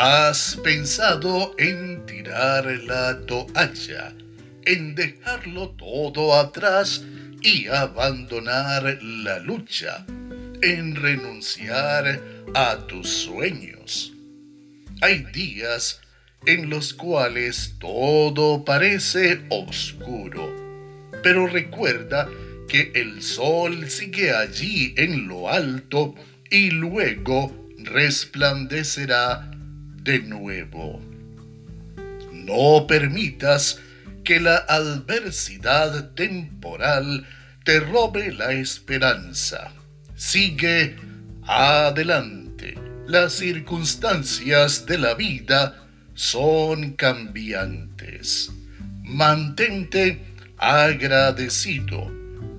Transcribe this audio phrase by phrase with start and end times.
[0.00, 4.14] ¿Has pensado en tirar la toalla,
[4.64, 7.02] en dejarlo todo atrás
[7.42, 10.06] y abandonar la lucha,
[10.62, 12.22] en renunciar
[12.54, 14.12] a tus sueños?
[15.00, 16.00] Hay días
[16.46, 20.54] en los cuales todo parece oscuro,
[21.24, 22.28] pero recuerda
[22.68, 26.14] que el sol sigue allí en lo alto
[26.48, 29.57] y luego resplandecerá
[30.08, 31.02] de nuevo.
[32.32, 33.78] No permitas
[34.24, 37.26] que la adversidad temporal
[37.62, 39.70] te robe la esperanza.
[40.16, 40.96] Sigue
[41.46, 42.74] adelante.
[43.06, 48.50] Las circunstancias de la vida son cambiantes.
[49.02, 50.22] Mantente
[50.56, 52.10] agradecido.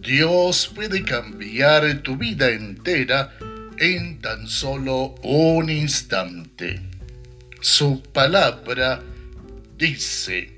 [0.02, 3.34] Dios puede cambiar tu vida entera
[3.80, 6.99] en tan solo un instante.
[7.62, 9.04] Su palabra
[9.78, 10.56] dice,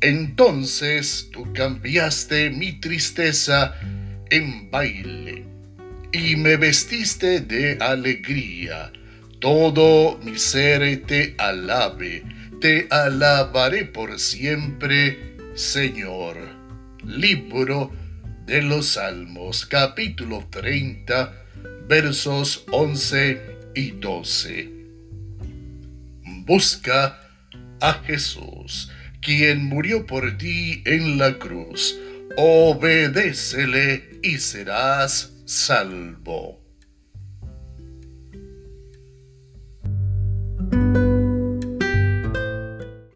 [0.00, 3.76] entonces tú cambiaste mi tristeza
[4.28, 5.44] en baile
[6.10, 8.92] y me vestiste de alegría.
[9.38, 12.24] Todo mi ser te alabe,
[12.60, 16.36] te alabaré por siempre, Señor.
[17.06, 17.92] Libro
[18.46, 21.32] de los Salmos, capítulo 30,
[21.86, 24.70] versos 11 y 12.
[26.44, 27.18] Busca
[27.80, 31.98] a Jesús, quien murió por ti en la cruz.
[32.36, 36.61] Obedécele y serás salvo.